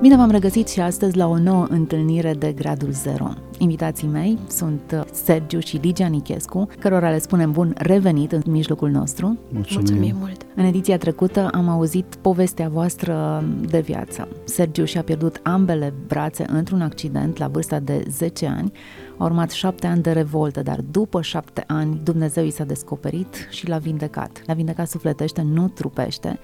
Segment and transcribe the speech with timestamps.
[0.00, 3.28] Bine v-am regăsit și astăzi la o nouă întâlnire de Gradul Zero.
[3.58, 8.90] Invitații mei sunt uh, Sergiu și Ligia Nichescu, cărora le spunem bun revenit în mijlocul
[8.90, 9.38] nostru.
[9.52, 9.84] Mulțumim.
[9.86, 10.46] Mulțumim mult!
[10.54, 14.28] În ediția trecută am auzit povestea voastră de viață.
[14.44, 18.72] Sergiu și-a pierdut ambele brațe într-un accident la vârsta de 10 ani.
[19.16, 23.68] A urmat șapte ani de revoltă, dar după șapte ani Dumnezeu i s-a descoperit și
[23.68, 24.42] l-a vindecat.
[24.46, 26.38] L-a vindecat sufletește, nu trupește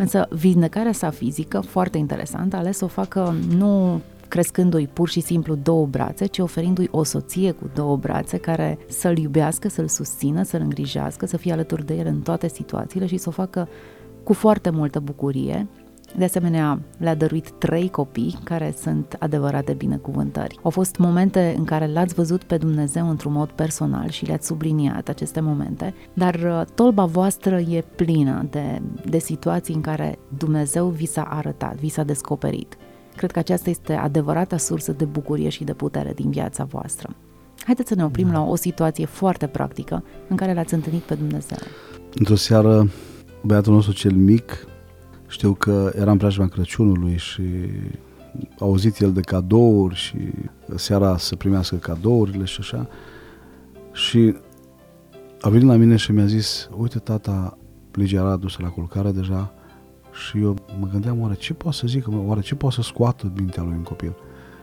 [0.00, 5.20] Însă vindecarea sa fizică, foarte interesant, a ales să o facă nu crescându-i pur și
[5.20, 10.42] simplu două brațe, ci oferindu-i o soție cu două brațe care să-l iubească, să-l susțină,
[10.42, 13.68] să-l îngrijească, să fie alături de el în toate situațiile și să o facă
[14.22, 15.66] cu foarte multă bucurie
[16.16, 20.58] de asemenea, le-a dăruit trei copii care sunt adevărate binecuvântări.
[20.62, 25.08] Au fost momente în care l-ați văzut pe Dumnezeu într-un mod personal și le-ați subliniat
[25.08, 31.06] aceste momente, dar uh, tolba voastră e plină de, de situații în care Dumnezeu vi
[31.06, 32.76] s-a arătat, vi s-a descoperit.
[33.16, 37.16] Cred că aceasta este adevărata sursă de bucurie și de putere din viața voastră.
[37.64, 38.32] Haideți să ne oprim da.
[38.32, 41.58] la o situație foarte practică în care l-ați întâlnit pe Dumnezeu.
[42.14, 42.88] Într-o seară,
[43.42, 44.66] băiatul nostru cel mic
[45.30, 47.42] știu că era în preajma Crăciunului și
[48.58, 50.16] a auzit el de cadouri și
[50.74, 52.88] seara să primească cadourile și așa.
[53.92, 54.34] Și
[55.40, 57.58] a venit la mine și mi-a zis, uite tata,
[57.92, 59.52] Ligia era adusă la culcare deja
[60.12, 63.62] și eu mă gândeam, oare ce poate să zică, oare ce poate să scoată mintea
[63.62, 64.14] lui un copil?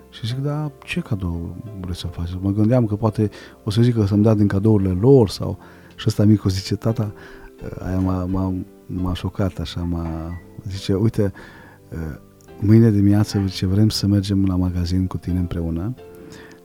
[0.09, 2.37] Și zic, da, ce cadou vreți să faceți?
[2.41, 3.29] Mă gândeam că poate
[3.63, 5.57] o să zică să-mi dea din cadourile lor sau...
[5.95, 7.13] Și ăsta micul zice, tata,
[7.79, 8.53] aia m-a, m-a,
[8.85, 11.33] m-a șocat așa, m-a, zice, uite,
[11.91, 12.17] uh,
[12.59, 15.93] mâine dimineață ce vrem să mergem la magazin cu tine împreună,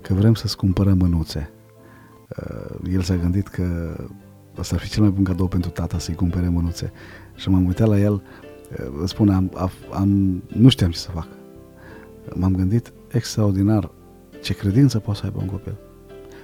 [0.00, 1.50] că vrem să-ți cumpărăm mânuțe.
[2.28, 3.96] Uh, el s-a gândit că
[4.56, 6.92] asta ar fi cel mai bun cadou pentru tata să-i cumpere mânuțe.
[7.34, 9.50] Și m-am uitat la el, uh, spune, am,
[9.92, 11.28] am, nu știam ce să fac.
[12.34, 13.90] M-am gândit extraordinar
[14.42, 15.76] ce credință poate să aibă un copil.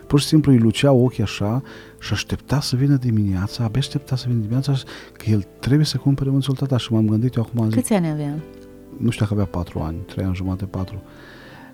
[0.09, 1.63] Pur și simplu îi luceau ochii așa
[2.01, 4.73] și aștepta să vină dimineața, abia aștepta să vină dimineața
[5.13, 7.69] că el trebuie să cumpere mânțul tata și m-am gândit eu acum...
[7.69, 8.35] Câți ani avea?
[8.97, 11.03] Nu știu dacă avea patru ani, trei ani jumate, patru.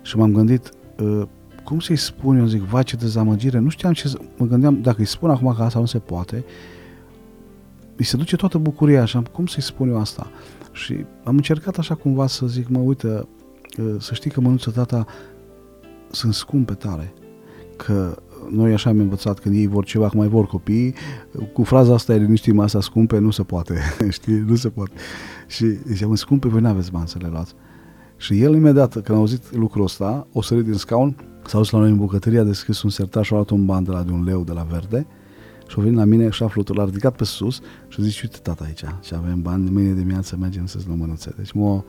[0.01, 1.21] Și m-am gândit, uh,
[1.63, 4.17] cum să-i spun eu, zic, vai ce dezamăgire, nu știam ce să...
[4.37, 6.45] Mă gândeam, dacă îi spun acum că asta nu se poate,
[7.95, 10.31] îi se duce toată bucuria așa, cum să-i spun eu asta?
[10.71, 13.27] Și am încercat așa cumva să zic, mă, uite,
[13.77, 15.05] uh, să știi că mânuță tata
[16.11, 17.13] sunt scumpe tare,
[17.75, 18.17] că
[18.49, 20.93] noi așa am învățat când ei vor ceva, că mai vor copii,
[21.53, 23.79] cu fraza asta, e liniștim, asta scumpe, nu se poate,
[24.09, 24.91] știi, nu se poate.
[25.47, 27.53] Și ziceam, scumpe, voi n-aveți bani să le luați.
[28.17, 31.79] Și el imediat, când a auzit lucrul ăsta, o sărit din scaun, s-a dus la
[31.79, 34.11] noi în bucătărie, a deschis un sertar și a luat un ban de la de
[34.11, 35.07] un leu de la verde
[35.67, 38.21] și a venit la mine și a flutul, l-a ridicat pe sus și a zis,
[38.21, 41.33] uite tata aici, și avem bani, mâine dimineață mergem să-ți luăm mânuțe.
[41.37, 41.85] Deci m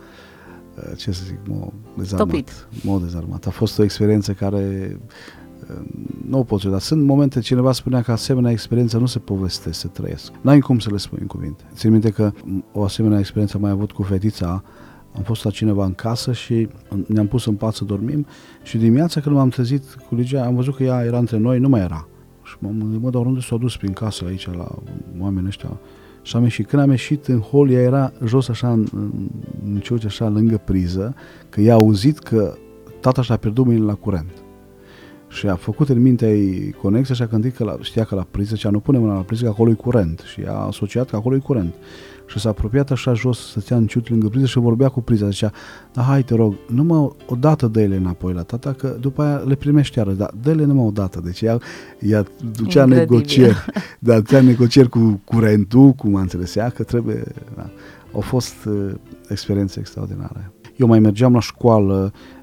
[0.97, 2.69] ce să zic, m-a dezarmat.
[2.83, 3.47] M-a dezarmat.
[3.47, 4.99] A fost o experiență care
[6.29, 9.89] nu o pot dar sunt momente, cineva spunea că asemenea experiență nu se povestește, se
[9.89, 10.33] trăiesc.
[10.41, 11.63] N-ai cum să le spui în cuvinte.
[11.75, 12.33] Țin minte că
[12.73, 14.63] o asemenea experiență am mai avut cu fetița,
[15.17, 16.69] am fost la cineva în casă și
[17.07, 18.27] ne-am pus în pat să dormim
[18.63, 21.69] și dimineața când m-am trezit cu Ligia, am văzut că ea era între noi, nu
[21.69, 22.09] mai era.
[22.43, 24.69] Și m-am gândit, mă, dar unde s-a dus prin casă aici la
[25.21, 25.81] oamenii ăștia?
[26.23, 26.67] Și am ieșit.
[26.67, 29.11] Când am ieșit în hol, ea era jos așa în, în,
[29.65, 31.15] în ciuci, așa lângă priză,
[31.49, 32.57] că ea a auzit că
[33.01, 34.46] tata și-a pierdut mâinile la curent
[35.37, 38.27] și a făcut în mintea ei conexia și a gândit că la, știa că la
[38.31, 41.17] priză, cea nu pune mâna la priză, că acolo e curent și a asociat că
[41.17, 41.75] acolo e curent.
[42.27, 45.29] Și s-a apropiat așa jos, stătea în ciut lângă priză și vorbea cu priza.
[45.29, 45.53] Zicea,
[45.93, 49.37] da, hai te rog, numai o dată dă ele înapoi la tata, că după aia
[49.37, 51.21] le primești iară, dar dă-le numai o dată.
[51.25, 51.59] Deci ea,
[52.01, 52.25] ea
[52.57, 53.65] ducea negocieri,
[53.99, 57.23] da, ducea negocieri cu curentul, cum a înțeles ea, că trebuie,
[57.57, 57.71] da.
[58.13, 58.91] Au fost uh,
[59.29, 60.51] experiențe extraordinare.
[60.77, 62.36] Eu mai mergeam la școală, uh,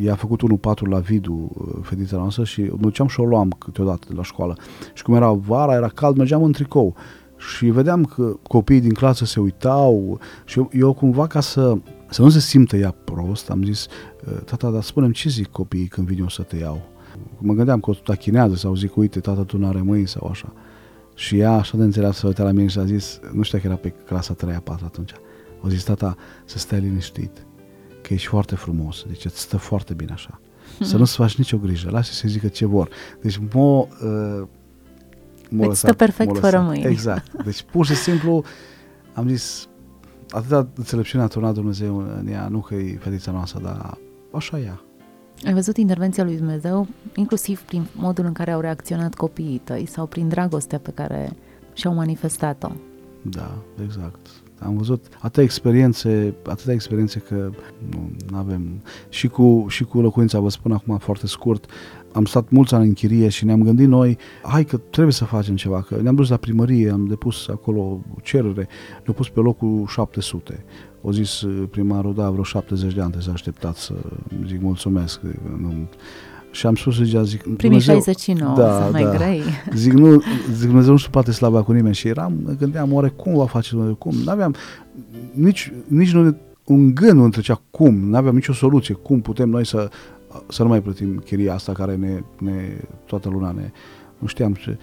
[0.00, 4.06] i-a făcut 1-4 la Vidu, uh, fetița noastră, și mă duceam și o luam câteodată
[4.08, 4.56] de la școală.
[4.94, 6.94] Și cum era vara, era cald, mergeam în tricou.
[7.36, 11.78] Și vedeam că copiii din clasă se uitau și eu, eu cumva ca să,
[12.10, 13.86] să nu se simtă ea prost, am zis,
[14.26, 16.80] uh, tata, dar spunem ce zic copiii când vin eu să te iau?
[17.38, 20.52] Mă gândeam că o tachinează sau zic, uite, tata, tu n-are mâini sau așa.
[21.14, 23.66] Și ea așa de înțeleasă să uita la mine și a zis, nu știu că
[23.66, 25.12] era pe clasa 3 4 atunci.
[25.62, 27.47] A zis, tata, să stai liniștit
[28.08, 30.40] că ești foarte frumos, deci îți stă foarte bine așa.
[30.40, 30.84] Mm-hmm.
[30.84, 32.88] Să nu-ți faci nicio grijă, lasă să zică ce vor.
[33.22, 33.60] Deci mă...
[33.60, 34.46] Uh,
[35.48, 36.84] m deci stă perfect fără mâini.
[36.84, 37.42] Exact.
[37.44, 38.44] Deci pur și simplu
[39.14, 39.68] am zis,
[40.30, 43.98] atâta înțelepciune a turnat Dumnezeu în ea, nu că e fetița noastră, dar
[44.32, 44.80] așa ea.
[45.44, 50.06] Ai văzut intervenția lui Dumnezeu, inclusiv prin modul în care au reacționat copiii tăi sau
[50.06, 51.36] prin dragostea pe care
[51.72, 52.70] și-au manifestat-o.
[53.22, 54.26] Da, exact.
[54.58, 57.50] Am văzut atâtea experiențe, atâtea experiențe că
[58.30, 58.82] nu avem.
[59.08, 61.70] Și cu, și cu locuința, vă spun acum foarte scurt,
[62.12, 65.56] am stat mulți ani în chirie și ne-am gândit noi, hai că trebuie să facem
[65.56, 68.68] ceva, că ne-am dus la primărie, am depus acolo cerere,
[69.02, 70.64] ne-au pus pe locul 700.
[71.02, 73.94] O zis primarul, da, vreo 70 de ani să așteptați să
[74.46, 75.20] zic mulțumesc.
[75.58, 75.88] Nu,
[76.50, 79.10] și am spus zicea, zic, Primii Dumnezeu, 69, da, sunt mai da.
[79.10, 79.42] grei.
[79.74, 80.22] Zic, nu,
[80.52, 81.94] zic, Dumnezeu nu se poate slava cu nimeni.
[81.94, 84.14] Și eram, mă gândeam, oare cum va face Dumnezeu, cum?
[84.24, 84.54] N-aveam
[85.32, 89.66] nici, nici nu, un gând nu trecea cum, nu aveam nicio soluție, cum putem noi
[89.66, 89.90] să,
[90.48, 93.70] să nu mai plătim chiria asta care ne, ne toată luna ne,
[94.18, 94.78] nu știam ce.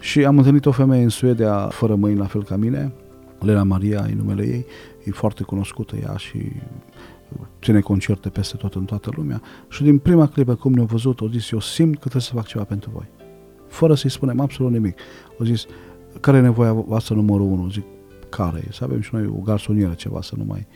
[0.00, 2.92] Și am întâlnit o femeie în Suedia fără mâini, la fel ca mine,
[3.40, 4.66] Lena Maria e numele ei,
[5.04, 6.38] e foarte cunoscută ea și
[7.62, 11.28] ține concerte peste tot în toată lumea și din prima clipă cum ne-au văzut, au
[11.28, 13.08] zis, eu simt că trebuie să fac ceva pentru voi.
[13.68, 14.98] Fără să-i spunem absolut nimic.
[15.38, 15.66] Au zis,
[16.20, 17.70] care e nevoia voastră numărul unu?
[17.70, 17.84] Zic,
[18.28, 20.66] care Să avem și noi o garsonieră, ceva să nu mai...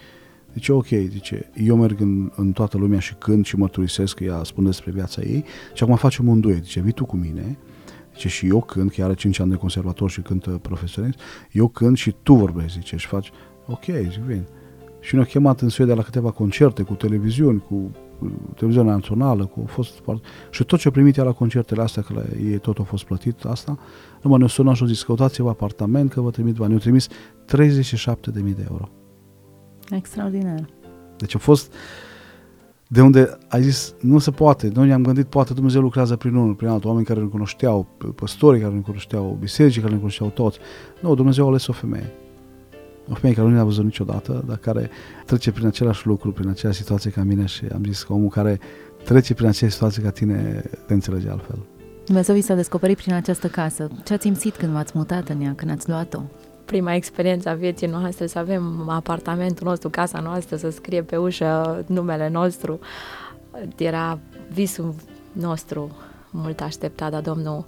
[0.52, 4.42] Zice, ok, zice, eu merg în, în toată lumea și cânt și mărturisesc că ea
[4.44, 6.64] spune despre viața ei și acum facem un duet.
[6.64, 7.58] Zice, vii tu cu mine,
[8.14, 11.18] zice, și eu cânt, că are 5 ani de conservator și cântă profesionist,
[11.52, 13.30] eu cânt și tu vorbești, zice, și faci,
[13.66, 14.44] ok, zic, vin
[15.04, 17.90] și ne-au chemat în Suedia la câteva concerte cu televiziuni, cu
[18.54, 20.02] televiziunea națională, cu fost
[20.50, 23.04] și tot ce a primit ea la concertele astea, că la ei tot a fost
[23.04, 23.78] plătit asta,
[24.22, 26.68] numai ne-a sunat și a zis, căutați-vă apartament, că vă trimit bani.
[26.68, 27.12] Ne-au trimis 37.000
[28.32, 28.88] de euro.
[29.90, 30.68] Extraordinar.
[31.16, 31.74] Deci a fost
[32.88, 34.70] de unde ai zis, nu se poate.
[34.74, 38.60] Noi ne-am gândit, poate Dumnezeu lucrează prin unul, prin altul, oameni care ne cunoșteau, păstorii
[38.60, 40.58] care ne cunoșteau, bisericii care ne cunoșteau toți.
[41.00, 42.12] Nu, Dumnezeu a ales o femeie
[43.10, 44.90] o femeie care nu ne-a văzut niciodată, dar care
[45.26, 48.60] trece prin același lucru, prin aceeași situație ca mine și am zis că omul care
[49.04, 51.58] trece prin aceeași situație ca tine te înțelege altfel.
[52.04, 53.88] Dumnezeu vi s-a descoperit prin această casă.
[54.04, 56.20] Ce ați simțit când v-ați mutat în ea, când ați luat-o?
[56.64, 61.84] Prima experiență a vieții noastre, să avem apartamentul nostru, casa noastră, să scrie pe ușă
[61.86, 62.78] numele nostru.
[63.76, 64.18] Era
[64.52, 64.94] visul
[65.32, 65.96] nostru
[66.30, 67.64] mult așteptat, dar Domnul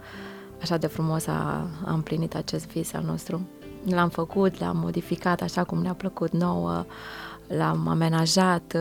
[0.60, 3.40] așa de frumos a, a împlinit acest vis al nostru
[3.94, 6.84] l-am făcut, l-am modificat așa cum ne-a plăcut nouă,
[7.46, 8.76] l-am amenajat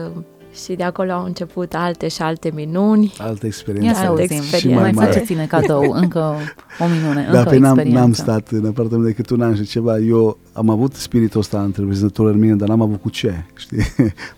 [0.64, 3.14] și de acolo au început alte și alte minuni.
[3.18, 3.88] Alte experiențe.
[3.88, 4.36] Ia să auzim.
[4.36, 4.82] Experiențe.
[4.82, 6.36] mai, mai faceți-ne cadou, încă
[6.78, 9.62] o minune, da, încă pe o n-am, n-am stat în apartament decât un an și
[9.62, 9.98] ceva.
[9.98, 13.82] Eu am avut spiritul ăsta întreprinzător în mine, dar n-am avut cu ce, știi?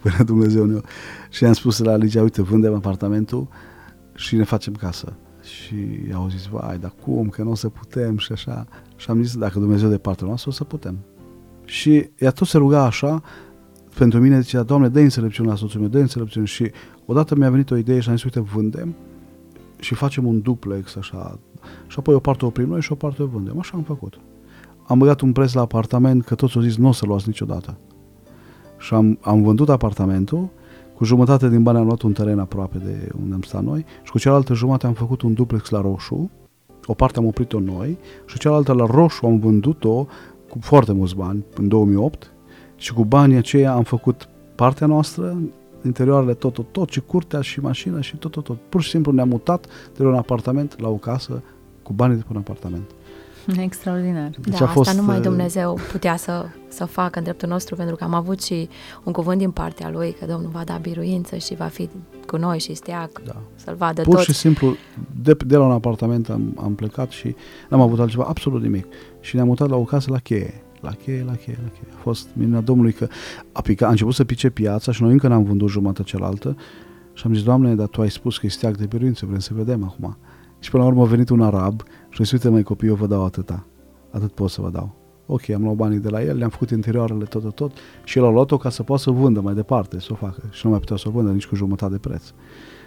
[0.01, 0.81] Până Dumnezeu ne
[1.31, 3.49] Și am spus la Ligia, uite, vândem apartamentul
[4.15, 5.13] și ne facem casă.
[5.43, 5.75] Și
[6.15, 8.67] au zis, vai, dar cum, că nu o să putem și așa.
[8.99, 10.99] Și am zis, dacă Dumnezeu de partea noastră, o să putem.
[11.65, 13.23] Și ea tot se ruga așa,
[13.99, 16.47] pentru mine zicea, Doamne, dă înțelepciune la soțul meu, dă înțelepciune.
[16.47, 16.71] Și
[17.07, 18.95] odată mi-a venit o idee și am zis, uite, vândem
[19.79, 21.39] și facem un duplex așa.
[21.87, 23.59] Și apoi o parte o oprim noi și o parte o vândem.
[23.59, 24.21] Așa am făcut.
[24.87, 27.77] Am băgat un preț la apartament, că toți au zis, nu o să luați niciodată.
[28.79, 30.49] Și am, am vândut apartamentul,
[30.95, 34.11] cu jumătate din bani am luat un teren aproape de unde am stat noi și
[34.11, 36.31] cu cealaltă jumătate am făcut un duplex la roșu
[36.91, 40.07] o parte am oprit-o noi și cealaltă la roșu am vândut-o
[40.49, 42.33] cu foarte mulți bani în 2008
[42.77, 45.37] și cu banii aceia am făcut partea noastră,
[45.85, 48.57] interioarele tot, tot, tot, și curtea și mașina și tot, tot, tot.
[48.69, 51.43] Pur și simplu ne-am mutat de la un apartament la o casă
[51.83, 52.91] cu banii de pe un apartament.
[53.69, 54.31] Extraordinar.
[54.41, 57.75] Deci da, a fost, asta numai uh, Dumnezeu putea să, să facă în dreptul nostru,
[57.75, 58.69] pentru că am avut și
[59.05, 61.89] un cuvânt din partea Lui, că Domnul va da biruință și va fi
[62.27, 63.37] cu noi și steag, da.
[63.55, 64.25] să-L vadă Pur toți.
[64.25, 64.77] și simplu,
[65.23, 67.35] de, de la un apartament am, am plecat și
[67.69, 68.87] n-am avut altceva, absolut nimic.
[69.21, 70.63] Și ne-am mutat la o casă la cheie.
[70.81, 71.93] La cheie, la cheie, la cheie.
[71.97, 73.09] A fost minunea Domnului că
[73.53, 76.57] a, pica, a început să pice piața și noi încă n-am vândut jumătatea cealaltă
[77.13, 79.51] și am zis, Doamne, dar Tu ai spus că e steag de biruință, vrem să
[79.55, 80.17] vedem acum.
[80.59, 81.83] Și până la urmă a venit un arab
[82.25, 83.67] și zis, uite mai copii, eu vă dau atâta.
[84.11, 84.97] Atât pot să vă dau.
[85.27, 87.73] Ok, am luat banii de la el, le-am făcut interioarele tot, tot, tot
[88.05, 90.43] și el a luat-o ca să poată să vândă mai departe, să o facă.
[90.51, 92.23] Și nu mai putea să o vândă nici cu jumătate de preț.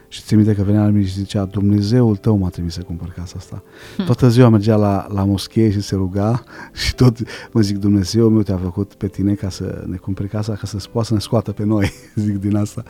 [0.07, 3.09] Și ți minte că venea la mine și zicea, Dumnezeul tău m-a trimis să cumpăr
[3.09, 3.63] casa asta.
[3.95, 4.05] Hmm.
[4.05, 6.43] Toată ziua mergea la, la moschee și se ruga
[6.85, 7.17] și tot
[7.51, 10.88] mă zic, Dumnezeu meu te-a făcut pe tine ca să ne cumperi casa, ca să
[10.91, 12.83] poată să ne scoată pe noi, zic din asta.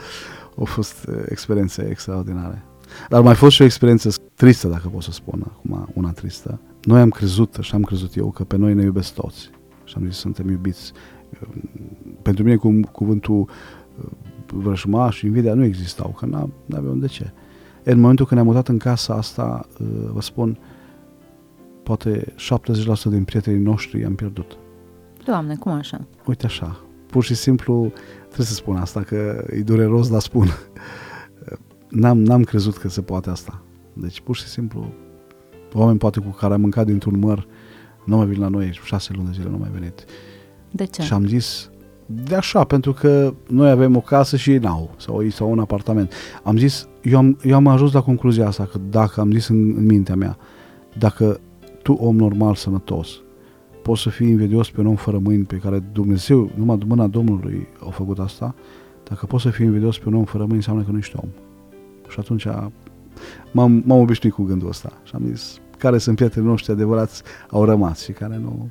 [0.57, 2.65] Au fost uh, experiențe extraordinare.
[3.09, 6.59] Dar mai fost și o experiență tristă, dacă pot să spun acum, una tristă.
[6.83, 9.49] Noi am crezut, și am crezut eu, că pe noi ne iubesc toți.
[9.83, 10.91] Și am zis, suntem iubiți.
[12.21, 14.05] Pentru mine cu, cuvântul uh,
[14.53, 17.31] vrăjmaș și invidia nu existau, că n aveam de ce.
[17.83, 20.59] În momentul când ne-am mutat în casa asta, uh, vă spun,
[21.83, 22.35] poate 70%
[23.03, 24.57] din prietenii noștri i-am pierdut.
[25.25, 26.07] Doamne, cum așa?
[26.25, 26.79] Uite așa.
[27.05, 27.91] Pur și simplu,
[28.27, 30.47] trebuie să spun asta, că e dureros, dar spun
[31.91, 33.61] n-am, n-am crezut că se poate asta.
[33.93, 34.93] Deci, pur și simplu,
[35.73, 37.47] oameni poate cu care am mâncat dintr-un măr,
[38.05, 40.05] nu mai vin la noi, șase luni de zile nu mai venit.
[40.71, 41.01] De ce?
[41.01, 41.69] Și am zis,
[42.05, 45.59] de așa, pentru că noi avem o casă și ei n-au, sau ei sau un
[45.59, 46.13] apartament.
[46.43, 49.73] Am zis, eu am, eu am ajuns la concluzia asta, că dacă am zis în,
[49.77, 50.37] în mintea mea,
[50.97, 51.39] dacă
[51.83, 53.21] tu, om normal, sănătos,
[53.81, 57.67] poți să fii invidios pe un om fără mâini pe care Dumnezeu, numai mâna Domnului
[57.85, 58.55] a făcut asta,
[59.03, 61.29] dacă poți să fii invidios pe un om fără mâini, înseamnă că nu ești om.
[62.11, 62.45] Și atunci
[63.51, 67.65] m-am, m-am obișnuit cu gândul ăsta și am zis, care sunt prietenii noștri adevărați au
[67.65, 68.69] rămas și care nu...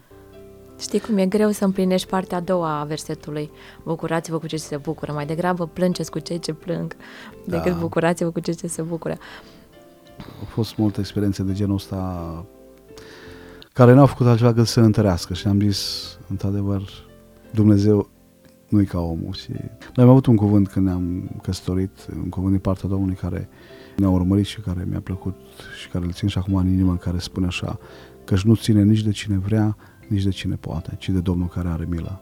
[0.79, 3.51] Știi cum e greu să împlinești partea a doua a versetului.
[3.85, 5.13] Bucurați-vă cu cei ce se bucură.
[5.13, 6.97] Mai degrabă plângeți cu cei ce plâng
[7.47, 7.79] decât da.
[7.79, 9.19] bucurați-vă cu cei ce se bucură.
[10.19, 12.45] Au fost multe experiențe de genul ăsta
[13.73, 16.83] care n-au făcut altceva decât să întărească și am zis, într-adevăr,
[17.51, 18.09] Dumnezeu
[18.71, 19.33] nu-i ca omul.
[19.33, 19.51] Și
[19.95, 23.49] noi am avut un cuvânt când ne-am căsătorit, un cuvânt din partea Domnului care
[23.97, 25.35] ne-a urmărit și care mi-a plăcut
[25.81, 27.79] și care îl țin și acum în inimă, care spune așa,
[28.25, 29.77] că nu ține nici de cine vrea,
[30.09, 32.21] nici de cine poate, ci de Domnul care are milă.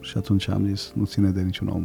[0.00, 1.84] Și atunci am zis, nu ține de niciun om,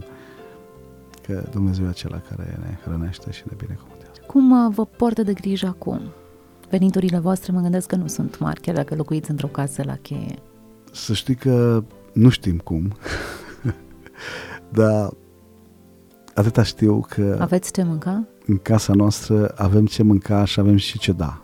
[1.25, 4.21] că Dumnezeu e acela care ne hrănește și ne binecuvântează.
[4.27, 6.01] Cum uh, vă poartă de grijă acum?
[6.69, 10.35] Veniturile voastre mă gândesc că nu sunt mari, chiar dacă locuiți într-o casă la cheie.
[10.91, 12.91] Să știi că nu știm cum,
[14.71, 15.09] dar
[16.33, 17.37] atâta știu că...
[17.39, 18.27] Aveți ce mânca?
[18.45, 21.41] În casa noastră avem ce mânca și avem și ce da.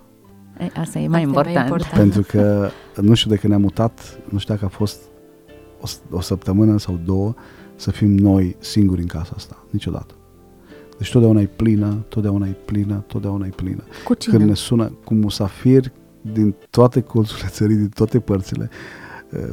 [0.60, 1.56] E, asta e mai, asta important.
[1.56, 2.00] mai important.
[2.00, 2.70] Pentru că
[3.02, 5.02] nu știu de când ne-am mutat, nu știu dacă a fost
[5.82, 7.34] o, o săptămână sau două,
[7.76, 9.66] să fim noi singuri în casa asta.
[9.70, 10.14] Niciodată.
[10.98, 13.84] Deci totdeauna e plină, totdeauna e plină, totdeauna e plină.
[14.04, 14.38] Cu cine?
[14.38, 19.03] Când ne sună cu musafiri din toate colțurile țării, din toate părțile, Eh,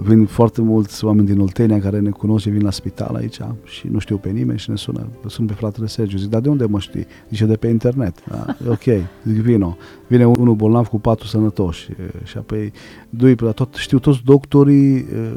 [0.01, 3.89] vin foarte mulți oameni din Oltenia care ne cunosc și vin la spital aici și
[3.91, 5.07] nu știu pe nimeni și ne sună.
[5.27, 6.17] Sunt pe fratele Sergiu.
[6.17, 7.07] Zic, dar de unde mă știi?
[7.31, 8.15] Zice, de pe internet.
[8.29, 8.83] Da, ok,
[9.25, 9.77] zic, vino.
[10.07, 12.73] Vine unul bolnav cu patru sănătoși eh, și apoi
[13.11, 15.33] doi, la tot, știu toți doctorii, eh,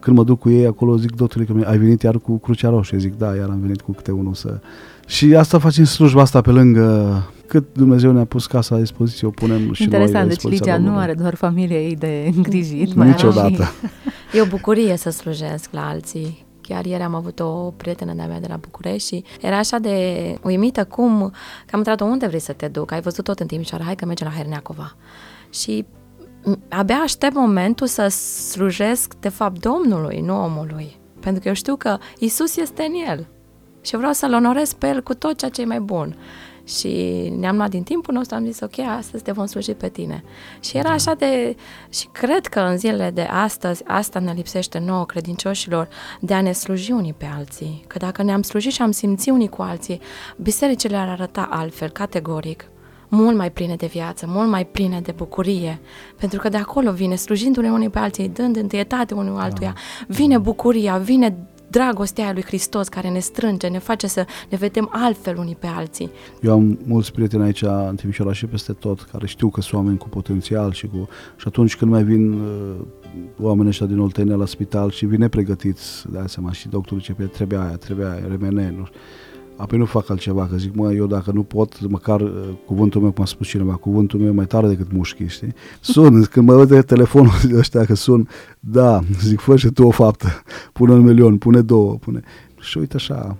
[0.00, 2.98] când mă duc cu ei acolo, zic doctorii că ai venit iar cu Crucea Roșie.
[2.98, 4.60] Zic, da, iar am venit cu câte unul să...
[5.06, 9.30] Și asta facem slujba asta pe lângă cât Dumnezeu ne-a pus casa la dispoziție, o
[9.30, 12.92] punem și Interesant, noi deci Ligia nu are doar familia ei de îngrijit.
[12.94, 13.64] Niciodată.
[14.32, 16.46] E o bucurie să slujesc la alții.
[16.60, 19.94] Chiar ieri am avut o prietenă de-a mea de la București și era așa de
[20.42, 21.18] uimită cum,
[21.66, 24.06] că am întrebat unde vrei să te duc, ai văzut tot în Timișoara, hai că
[24.06, 24.96] mergem la Herneacova.
[25.50, 25.86] Și
[26.68, 28.08] abia aștept momentul să
[28.52, 31.00] slujesc, de fapt, Domnului, nu omului.
[31.20, 33.28] Pentru că eu știu că Isus este în el.
[33.80, 36.16] Și vreau să-L onorez pe El cu tot ceea ce e mai bun
[36.64, 36.88] și
[37.38, 40.24] ne-am luat din timpul nostru, am zis, ok, astăzi te vom sluji pe tine.
[40.60, 40.94] Și era da.
[40.94, 41.56] așa de...
[41.88, 45.88] și cred că în zilele de astăzi, asta ne lipsește nouă credincioșilor,
[46.20, 47.84] de a ne sluji unii pe alții.
[47.86, 50.00] Că dacă ne-am slujit și am simțit unii cu alții,
[50.36, 52.70] bisericile ar arăta altfel, categoric
[53.10, 55.80] mult mai pline de viață, mult mai pline de bucurie,
[56.18, 60.14] pentru că de acolo vine, slujindu-ne unii pe alții, dând întâietate unul altuia, da.
[60.14, 61.36] vine bucuria, vine
[61.70, 65.66] dragostea aia lui Hristos care ne strânge, ne face să ne vedem altfel unii pe
[65.66, 66.10] alții.
[66.42, 69.98] Eu am mulți prieteni aici în Timișoara și peste tot care știu că sunt oameni
[69.98, 71.08] cu potențial și cu...
[71.36, 72.74] Și atunci când mai vin uh,
[73.40, 77.60] oamenii ăștia din Oltenia la spital și vine pregătiți, de seama, și doctorul ce trebuia
[77.60, 79.00] aia, trebuia aia, remene, nu știu
[79.60, 82.30] apoi nu fac altceva, că zic, mă, eu dacă nu pot, măcar uh,
[82.66, 85.54] cuvântul meu, cum a spus cineva, cuvântul meu e mai tare decât mușchii, știi?
[85.80, 88.28] Sun, când mă văd telefonul ăștia că sun,
[88.60, 90.28] da, zic, fă și tu o faptă,
[90.72, 92.20] pune un milion, pune două, pune...
[92.60, 93.36] Și uite așa,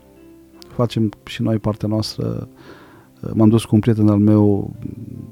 [0.74, 2.48] facem și noi partea noastră.
[3.20, 4.74] Uh, m-am dus cu un prieten al meu,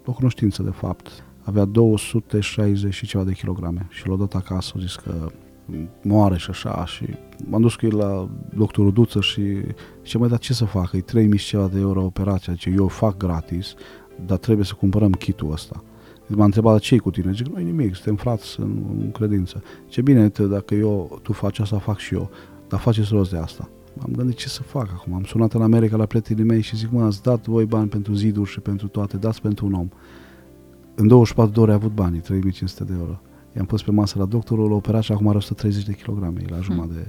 [0.05, 1.09] o cunoștință de fapt,
[1.43, 5.13] avea 260 și ceva de kilograme și l-a dat acasă, a zis că
[6.03, 7.05] moare și așa și
[7.49, 9.43] m-am dus cu el la doctorul Duță și
[10.03, 13.17] ce mai dat ce să facă, e 3000 ceva de euro operația, ce eu fac
[13.17, 13.75] gratis,
[14.27, 15.83] dar trebuie să cumpărăm kitul ăsta.
[16.27, 17.33] M-a întrebat ce cu tine?
[17.33, 19.63] Zic, nu nimic, suntem frați în, în credință.
[19.87, 22.31] Ce bine, te, dacă eu, tu faci asta, fac și eu,
[22.69, 23.69] dar faceți rost de asta.
[23.95, 25.15] M-am gândit ce să fac acum.
[25.15, 28.15] Am sunat în America la prietenii mei și zic, mă, ați dat voi bani pentru
[28.15, 29.89] ziduri și pentru toate, dați pentru un om.
[30.95, 33.21] În 24 de ore a avut banii, 3500 de euro.
[33.59, 36.61] I-am pus pe masă la doctorul, l-a operat și acum are 130 de kilograme, la
[36.61, 37.09] jumătate de...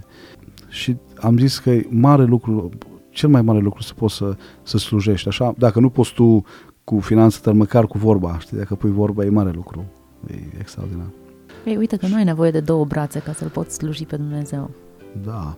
[0.67, 2.69] Și am zis că e mare lucru,
[3.09, 6.43] cel mai mare lucru să poți să, să slujești, așa, dacă nu poți tu
[6.83, 9.85] cu finanțe, dar măcar cu vorba, știi, dacă pui vorba e mare lucru,
[10.27, 11.07] e extraordinar.
[11.65, 14.69] Ei, uite că nu ai nevoie de două brațe ca să-L poți sluji pe Dumnezeu.
[15.25, 15.57] Da,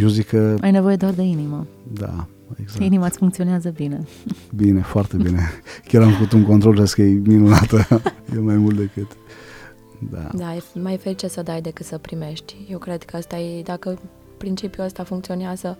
[0.00, 0.56] eu zic că...
[0.60, 1.66] Ai nevoie doar de inimă.
[1.92, 2.26] Da,
[2.60, 2.84] exact.
[2.84, 4.04] Inima îți funcționează bine.
[4.54, 5.40] Bine, foarte bine.
[5.88, 7.86] Chiar am făcut un control, că e minunată.
[8.36, 9.16] e mai mult decât...
[10.10, 10.28] Da.
[10.34, 12.56] Da, e mai ferice să dai decât să primești.
[12.70, 13.98] Eu cred că asta e, dacă
[14.36, 15.78] principiul ăsta funcționează,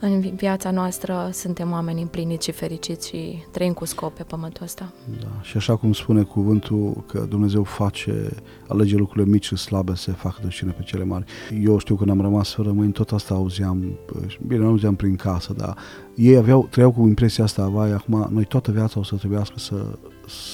[0.00, 4.92] în viața noastră suntem oameni împliniți și fericiți și trăim cu scop pe pământul ăsta.
[5.20, 5.40] Da.
[5.42, 8.28] Și așa cum spune cuvântul că Dumnezeu face,
[8.68, 11.24] alege lucrurile mici și slabe să facă de pe cele mari.
[11.62, 13.98] Eu știu că am rămas fără mâini, tot asta auzeam,
[14.46, 15.76] bine, nu auzeam prin casă, dar
[16.14, 19.98] ei aveau, trăiau cu impresia asta, vai, acum noi toată viața o să trebuiască să,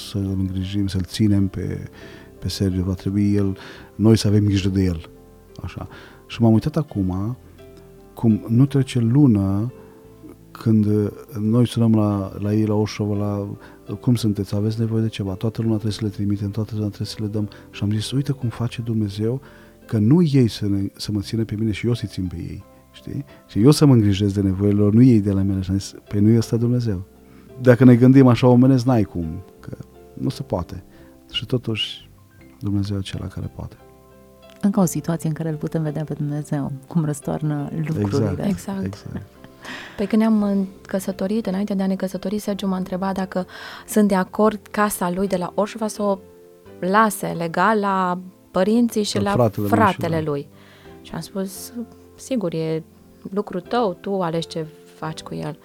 [0.09, 1.91] să îngrijim, să-l ținem pe,
[2.41, 3.57] pe Sergiu, va trebui el,
[3.95, 5.11] noi să avem grijă de el.
[5.63, 5.89] Așa.
[6.27, 7.37] Și m-am uitat acum,
[8.15, 9.73] cum nu trece lună
[10.51, 10.87] când
[11.41, 13.49] noi sunăm la, la ei la Oșova, la
[13.95, 17.07] cum sunteți, aveți nevoie de ceva, toată luna trebuie să le trimitem, toată luna trebuie
[17.07, 19.41] să le dăm și am zis, uite cum face Dumnezeu
[19.87, 22.37] că nu ei să, ne, să mă țină pe mine și eu să-i țin pe
[22.37, 23.25] ei, știi?
[23.47, 25.79] Și eu să mă îngrijesc de nevoile lor, nu ei de la mine și am
[25.79, 27.05] zis, pe păi nu ăsta Dumnezeu.
[27.61, 29.77] Dacă ne gândim așa omenesc, n-ai cum, că
[30.15, 30.85] nu se poate.
[31.31, 32.10] Și totuși
[32.61, 33.77] Dumnezeu e acela care poate
[34.61, 38.29] încă o situație în care îl putem vedea pe Dumnezeu, cum răstoarnă lucrurile.
[38.29, 38.47] Exact.
[38.47, 38.85] exact.
[38.85, 39.27] exact.
[39.97, 43.47] Pe când ne-am căsătorit, înainte de a ne căsători, Sergiu m-a întrebat dacă
[43.87, 46.19] sunt de acord casa lui de la Orșova să o
[46.81, 48.19] lase legal la
[48.51, 50.25] părinții și la, la fratele, fratele lui.
[50.25, 50.49] lui.
[51.03, 51.73] Și am spus,
[52.17, 52.83] sigur, e
[53.31, 55.59] lucru tău, tu alegi ce faci cu el.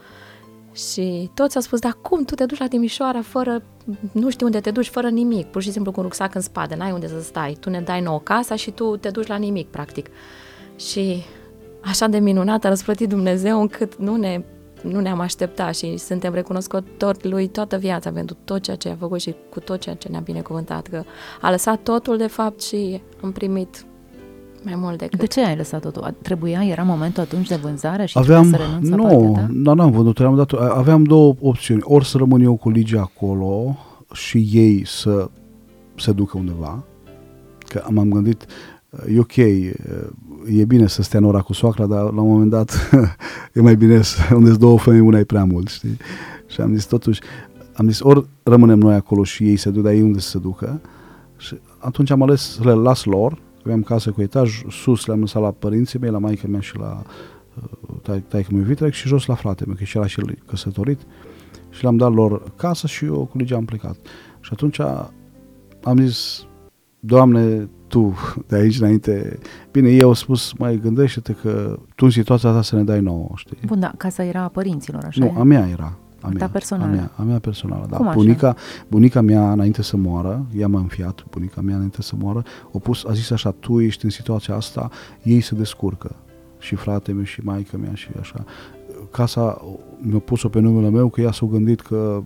[0.75, 3.63] Și toți au spus, dar cum tu te duci la Timișoara fără,
[4.11, 6.75] nu știu unde te duci, fără nimic, pur și simplu cu un rucsac în spate,
[6.75, 7.57] n-ai unde să stai.
[7.59, 10.07] Tu ne dai nouă casa și tu te duci la nimic, practic.
[10.75, 11.23] Și
[11.81, 14.43] așa de minunat a răsplătit Dumnezeu încât nu ne
[14.81, 19.19] nu ne-am așteptat și suntem recunoscători lui toată viața pentru tot ceea ce a făcut
[19.19, 21.03] și cu tot ceea ce ne-a binecuvântat, că
[21.41, 23.85] a lăsat totul de fapt și am primit
[24.65, 25.19] mai mult decât...
[25.19, 26.13] De ce ai lăsat totul?
[26.21, 30.35] Trebuia, era momentul atunci de vânzare și aveam, să renunți Nu, nu n-am vândut, am
[30.35, 31.81] dat, aveam două opțiuni.
[31.83, 33.77] Ori să rămân eu cu Ligia acolo
[34.13, 35.29] și ei să
[35.95, 36.83] se ducă undeva,
[37.67, 38.45] că m-am gândit,
[39.15, 42.89] e ok, e bine să stea în ora cu soacra, dar la un moment dat
[43.53, 45.97] e mai bine să unde două femei, una e prea mult, știi?
[46.47, 47.21] Și am zis totuși,
[47.73, 50.37] am zis ori rămânem noi acolo și ei se duc, dar ei unde să se
[50.37, 50.81] ducă?
[51.37, 55.41] Și atunci am ales să le las lor, aveam casă cu etaj, sus le-am lăsat
[55.41, 57.01] la părinții mei, la maica mea și la
[58.07, 60.99] uh, taică meu vitrec și jos la frate meu, că și era și el căsătorit
[61.69, 63.97] și le-am dat lor casă și eu cu Ligia am plecat.
[64.39, 64.79] Și atunci
[65.83, 66.45] am zis,
[66.99, 68.13] Doamne, Tu
[68.47, 69.39] de aici înainte,
[69.71, 73.29] bine, ei au spus, mai gândește-te că tu în situația ta să ne dai nouă,
[73.35, 73.57] știi?
[73.65, 75.39] Bun, da, casa era a părinților, așa Nu, e?
[75.39, 75.97] a mea era.
[76.25, 76.91] A mea, personală.
[76.91, 77.97] A mea, a mea personală, da.
[77.97, 78.15] Cum așa?
[78.15, 78.55] bunica,
[78.87, 83.03] bunica mea, înainte să moară, ea m-a înfiat, bunica mea, înainte să moară, a, pus,
[83.05, 84.89] a zis așa, tu ești în situația asta,
[85.23, 86.15] ei se descurcă.
[86.59, 88.45] Și frate meu și maica mea și așa.
[89.11, 89.61] Casa
[89.97, 92.23] mi-a pus-o pe numele meu că ea s-a gândit că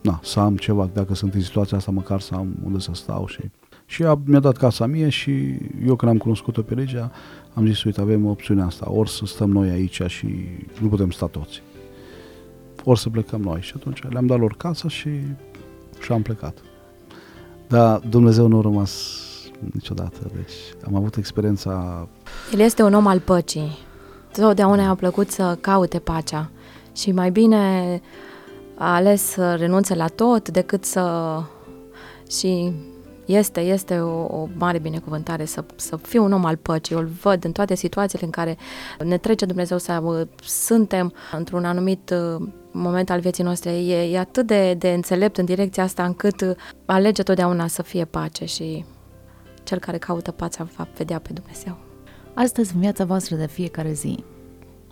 [0.00, 3.26] na, să am ceva, dacă sunt în situația asta, măcar să am unde să stau
[3.26, 3.40] și...
[3.86, 5.32] Și ea mi-a dat casa mie și
[5.86, 7.10] eu când am cunoscut-o pe legea,
[7.54, 10.26] am zis, uite, avem opțiunea asta, ori să stăm noi aici și
[10.80, 11.62] nu putem sta toți
[12.84, 13.60] ori să plecăm noi.
[13.60, 15.10] Și atunci le-am dat lor casa și,
[16.00, 16.58] și am plecat.
[17.68, 19.20] Dar Dumnezeu nu a rămas
[19.72, 20.18] niciodată.
[20.34, 22.08] Deci am avut experiența...
[22.52, 23.78] El este un om al păcii.
[24.32, 26.50] Totdeauna a plăcut să caute pacea.
[26.96, 28.00] Și mai bine
[28.74, 31.36] a ales să renunțe la tot decât să...
[32.30, 32.72] Și
[33.26, 36.94] este, este o, o mare binecuvântare să, să fiu un om al păcii.
[36.94, 38.56] Eu îl văd în toate situațiile în care
[39.04, 43.70] ne trece Dumnezeu să suntem într-un anumit uh, moment al vieții noastre.
[43.70, 48.44] E, e atât de, de înțelept în direcția asta încât alege totdeauna să fie pace
[48.44, 48.84] și
[49.62, 51.78] cel care caută pacea va vedea pe Dumnezeu.
[52.34, 54.24] Astăzi, în viața voastră de fiecare zi,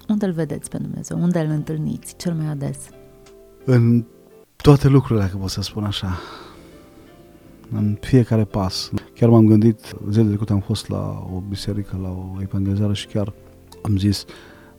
[0.09, 1.19] unde îl vedeți pe Dumnezeu?
[1.19, 2.79] Unde îl întâlniți cel mai ades?
[3.65, 4.05] În
[4.57, 6.19] toate lucrurile, dacă pot să spun așa
[7.73, 8.91] în fiecare pas.
[9.15, 13.33] Chiar m-am gândit, zilele trecute am fost la o biserică, la o evangelizare și chiar
[13.83, 14.25] am zis,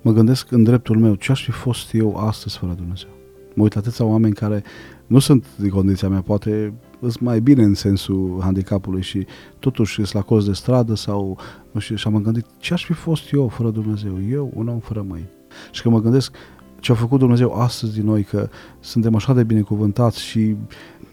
[0.02, 3.10] mă gândesc în dreptul meu, ce aș fi fost eu astăzi fără Dumnezeu?
[3.54, 4.64] Mă uit atâția oameni care
[5.08, 9.26] nu sunt din condiția mea, poate sunt mai bine în sensul handicapului și
[9.60, 11.38] totuși sunt la cost de stradă sau,
[11.72, 14.18] nu știu, și am gândit, ce aș fi fost eu fără Dumnezeu?
[14.30, 15.30] Eu, un om fără mâini.
[15.72, 16.36] Și că mă gândesc
[16.82, 20.56] ce a făcut Dumnezeu astăzi din noi, că suntem așa de binecuvântați și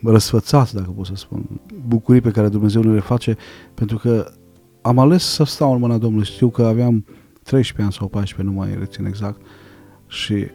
[0.03, 3.37] răsfățat, dacă pot să spun, bucurii pe care Dumnezeu ne le face,
[3.75, 4.31] pentru că
[4.83, 6.27] am ales să stau în mâna Domnului.
[6.27, 7.05] Știu că aveam
[7.43, 9.41] 13 ani sau 14, nu mai rețin exact,
[10.07, 10.47] și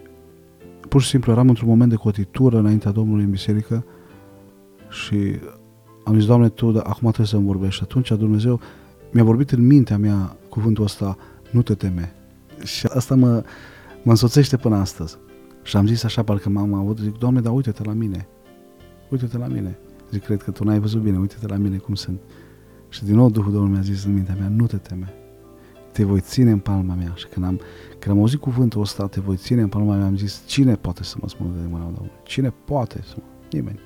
[0.90, 3.86] pur și simplu eram într-un moment de cotitură înaintea Domnului în biserică
[4.90, 5.40] și
[6.04, 7.76] am zis, Doamne, Tu, dar acum trebuie să-mi vorbești.
[7.76, 8.60] Și atunci Dumnezeu
[9.12, 11.18] mi-a vorbit în mintea mea cuvântul ăsta,
[11.52, 12.14] nu te teme.
[12.64, 13.44] Și asta mă,
[14.04, 15.18] mă însoțește până astăzi.
[15.64, 18.28] Și am zis așa, parcă m-am avut, zic, Doamne, dar uite-te la mine
[19.14, 19.78] uite-te la mine.
[20.12, 22.20] Zic, cred că tu n-ai văzut bine, uite-te la mine cum sunt.
[22.90, 25.14] Și din nou Duhul Domnului mi-a zis în mintea mea, nu te teme.
[25.92, 27.14] te voi ține în palma mea.
[27.16, 27.60] Și când am,
[28.00, 31.04] când am auzit cuvântul ăsta, te voi ține în palma mea, am zis, cine poate
[31.04, 32.12] să mă smulgă de mâna Domnului?
[32.24, 33.24] Cine poate să mă?
[33.52, 33.80] Nimeni.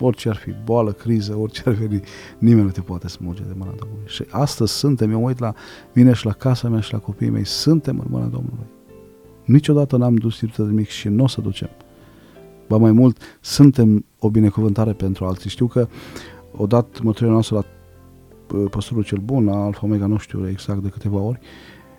[0.00, 2.00] Orice ar fi boală, criză, orice ar veni,
[2.38, 4.06] nimeni nu te poate smulge de mâna Domnului.
[4.06, 5.54] Și astăzi suntem, eu mă uit la
[5.92, 8.66] mine și la casa mea și la copiii mei, suntem în mâna Domnului.
[9.44, 11.70] Niciodată n-am dus lipsă de mic și nu o să ducem.
[12.68, 15.50] Ba mai mult, suntem o binecuvântare pentru alții.
[15.50, 15.88] Știu că
[16.56, 17.64] odată măturile noastră la
[18.58, 21.38] uh, păstorul cel bun, la Alfa Omega, nu știu exact de câteva ori,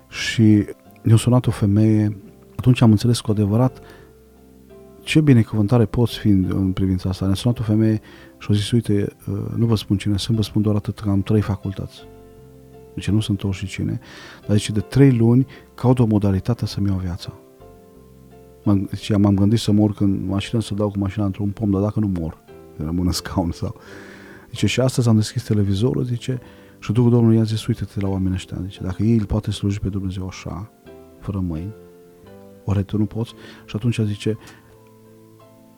[0.10, 0.65] și
[1.01, 2.17] ne-a sunat o femeie,
[2.56, 3.82] atunci am înțeles cu adevărat
[5.03, 7.25] ce binecuvântare poți fi în privința asta.
[7.25, 8.01] Ne-a sunat o femeie
[8.38, 11.10] și a zis, uite, uh, nu vă spun cine sunt, vă spun doar atât că
[11.10, 12.08] am trei facultăți.
[12.93, 13.99] Deci nu sunt și cine,
[14.47, 17.34] dar zice, de trei luni caut o modalitate să-mi iau viața.
[18.63, 21.82] M-am, zice, m-am gândit să mor în mașină, să dau cu mașina într-un pom, dar
[21.82, 22.43] dacă nu mor,
[22.77, 23.75] rămân în scaun sau...
[24.49, 26.41] Zice, și astăzi am deschis televizorul, zice,
[26.79, 29.79] și Duhul Domnului i-a zis, uite-te la oamenii ăștia, zice, dacă ei îl poate sluji
[29.79, 30.71] pe Dumnezeu așa,
[31.19, 31.73] fără mâini,
[32.65, 33.34] oare tu nu poți?
[33.65, 34.38] Și atunci zice,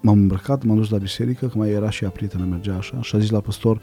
[0.01, 3.15] m-am îmbrăcat, m-am dus la biserică, că mai era și ea prietenă, mergea așa, și
[3.15, 3.81] a zis la păstor,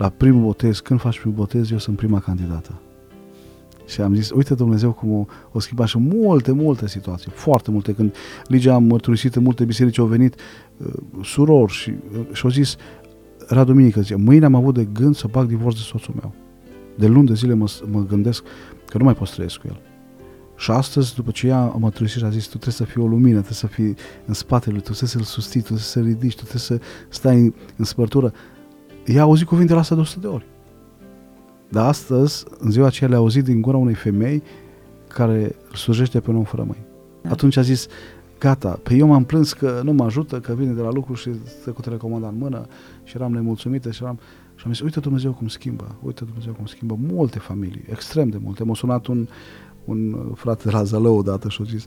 [0.00, 2.80] la primul botez, când faci primul botez, eu sunt prima candidată.
[3.86, 7.92] Și am zis, uite Dumnezeu cum o, o schimba și multe, multe situații, foarte multe.
[7.92, 8.14] Când
[8.46, 10.34] Ligia a mărturisit în multe biserici, au venit
[10.76, 12.76] uh, surori și, uh, și au zis,
[13.48, 16.34] era duminică, zice, mâine am avut de gând să bag divorț de soțul meu.
[16.98, 18.44] De luni de zile mă, mă gândesc
[18.86, 19.80] că nu mai pot trăiesc cu el.
[20.56, 23.06] Și astăzi, după ce ea a mărturisit și a zis, tu trebuie să fii o
[23.06, 23.94] lumină, trebuie să fii
[24.26, 27.36] în spatele lui, tu trebuie să-l susții, tu trebuie să ridici, tu trebuie să stai
[27.36, 28.32] în, în spărtură.
[29.14, 30.46] Ea a auzit cuvintele astea de 100 de ori.
[31.68, 34.42] Dar astăzi, în ziua aceea, le-a auzit din gura unei femei
[35.08, 36.84] care îl slujește pe un om fără mâini.
[37.22, 37.30] Da.
[37.30, 37.86] Atunci a zis,
[38.38, 41.30] gata, pe eu m-am plâns că nu mă ajută, că vine de la lucru și
[41.60, 42.66] stă cu telecomanda în mână
[43.04, 44.18] și eram nemulțumită și eram...
[44.54, 48.38] Și am zis, uite Dumnezeu cum schimbă, uite Dumnezeu cum schimbă multe familii, extrem de
[48.42, 48.64] multe.
[48.64, 49.28] M-a sunat un,
[49.84, 51.86] un frate de la Zălău odată și a zis,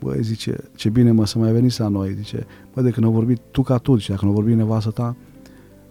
[0.00, 3.12] băi, zice, ce bine mă să mai veniți la noi, zice, băi, de când au
[3.12, 5.16] vorbit tu ca tu, zice, dacă nu vorbi nevastă ta,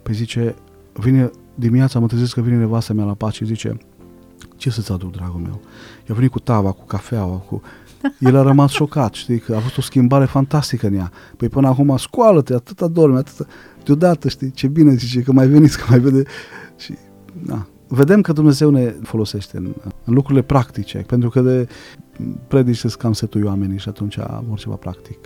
[0.08, 0.56] păi zice,
[0.94, 3.78] vine dimineața, mă trezesc că vine nevastă mea la pace și zice,
[4.56, 5.62] ce să-ți aduc, dragul meu?
[6.10, 7.62] Eu venit cu tava, cu cafeaua, cu...
[8.20, 11.12] El a rămas șocat, știi, că a fost o schimbare fantastică în ea.
[11.38, 13.46] Păi până acum, scoală-te, atâta dorme, atâta...
[13.84, 16.24] Deodată, știi, ce bine zice, că mai veniți, că mai vede...
[16.78, 16.94] Și,
[17.46, 21.68] na, vedem că Dumnezeu ne folosește în, în lucrurile practice, pentru că de
[22.48, 24.18] predici cam setui oamenii și atunci
[24.48, 25.18] vor ceva practic.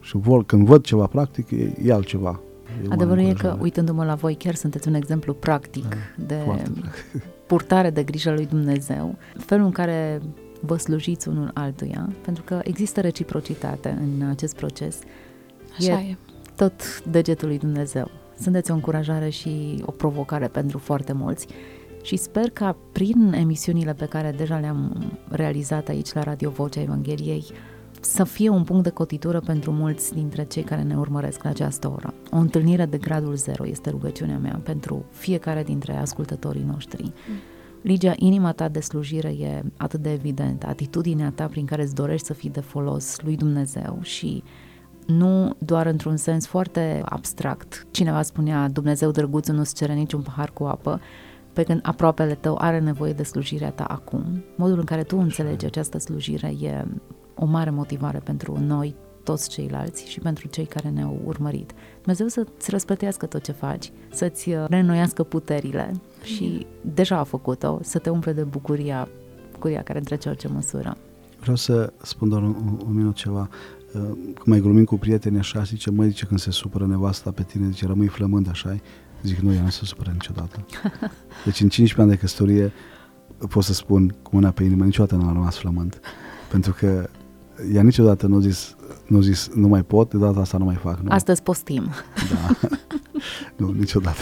[0.00, 2.40] Și vor, când văd ceva practic, e, e altceva.
[2.82, 6.62] E Adevărul e că, uitându-mă la voi, chiar sunteți un exemplu practic da, de
[7.46, 10.20] purtare de grijă lui Dumnezeu, felul în care
[10.60, 14.98] vă slujiți unul altuia, pentru că există reciprocitate în acest proces.
[15.78, 16.16] Așa e, e.
[16.56, 18.10] tot degetul lui Dumnezeu.
[18.40, 21.46] Sunteți o încurajare și o provocare pentru foarte mulți
[22.02, 27.44] și sper ca prin emisiunile pe care deja le-am realizat aici la Radio Vocea Evangheliei
[28.10, 31.90] să fie un punct de cotitură pentru mulți dintre cei care ne urmăresc la această
[31.90, 32.14] oră.
[32.30, 37.02] O întâlnire de gradul zero este rugăciunea mea pentru fiecare dintre ascultătorii noștri.
[37.02, 37.34] Mm.
[37.82, 42.26] Ligia, inima ta de slujire e atât de evidentă, atitudinea ta prin care îți dorești
[42.26, 44.42] să fii de folos lui Dumnezeu și
[45.06, 47.86] nu doar într-un sens foarte abstract.
[47.90, 51.00] Cineva spunea, Dumnezeu drăguț nu-ți cere niciun pahar cu apă,
[51.52, 54.44] pe când aproapele tău are nevoie de slujirea ta acum.
[54.56, 56.84] Modul în care tu înțelegi această slujire e
[57.36, 61.72] o mare motivare pentru noi, toți ceilalți și pentru cei care ne-au urmărit.
[62.00, 68.10] Dumnezeu să-ți răsplătească tot ce faci, să-ți reînnoiască puterile și deja a făcut-o, să te
[68.10, 69.08] umple de bucuria,
[69.52, 70.96] bucuria care întrece orice măsură.
[71.40, 73.48] Vreau să spun doar un, un minut ceva.
[73.94, 77.42] Uh, când mai glumim cu prieteni așa, zice, măi, zice, când se supără nevasta pe
[77.42, 78.76] tine, zice, rămâi flămând așa
[79.22, 80.66] Zic, nu, ea nu se supără niciodată.
[81.44, 82.72] Deci în 15 ani de căsătorie
[83.48, 86.00] pot să spun cu mâna pe inimă, niciodată nu a rămas flământ.
[86.50, 87.08] Pentru că
[87.74, 90.74] ea niciodată nu a zis, nu, zis, nu mai pot, de data asta nu mai
[90.74, 90.98] fac.
[91.00, 91.10] Nu.
[91.10, 91.88] Astăzi postim.
[92.30, 92.68] Da.
[93.56, 94.20] nu, niciodată.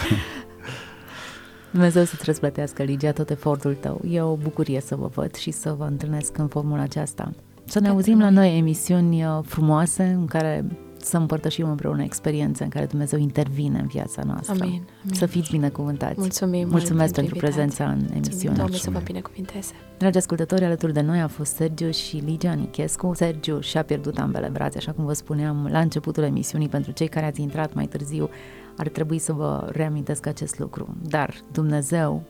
[1.71, 4.01] Dumnezeu să-ți răsplătească, Ligia, tot efortul tău.
[4.11, 7.33] E o bucurie să vă văd și să vă întâlnesc în formula aceasta.
[7.65, 10.65] Să ne auzim la noi emisiuni uh, frumoase în care
[11.05, 14.53] să împărtășim împreună experiențe în care Dumnezeu intervine în viața noastră.
[14.61, 14.83] Amin.
[15.03, 15.15] amin.
[15.15, 16.19] Să fiți binecuvântați.
[16.19, 16.69] Mulțumim.
[16.69, 18.57] Mulțumesc pentru prezența în emisiune.
[18.57, 19.73] Doamne să vă binecuvinteze.
[19.99, 23.13] Dragi ascultători, alături de noi a fost Sergiu și Ligia Nichescu.
[23.15, 27.27] Sergiu și-a pierdut ambele brațe, așa cum vă spuneam la începutul emisiunii, pentru cei care
[27.27, 28.29] ați intrat mai târziu,
[28.77, 30.97] ar trebui să vă reamintesc acest lucru.
[31.03, 32.23] Dar Dumnezeu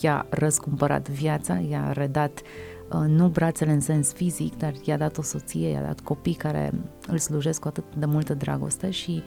[0.00, 5.22] i-a răscumpărat viața, i-a redat Uh, nu brațele în sens fizic, dar i-a dat o
[5.22, 6.72] soție, i-a dat copii care
[7.06, 9.22] îl slujesc cu atât de multă dragoste și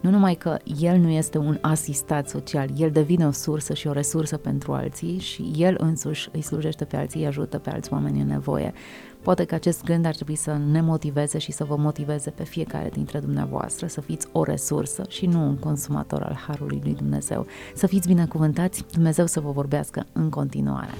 [0.00, 3.92] Nu numai că el nu este un asistat social, el devine o sursă și o
[3.92, 8.20] resursă pentru alții și el însuși îi slujește pe alții, îi ajută pe alți oameni
[8.20, 8.72] în nevoie.
[9.22, 12.88] Poate că acest gând ar trebui să ne motiveze și să vă motiveze pe fiecare
[12.92, 17.46] dintre dumneavoastră să fiți o resursă și nu un consumator al Harului lui Dumnezeu.
[17.74, 20.90] Să fiți binecuvântați, Dumnezeu să vă vorbească în continuare.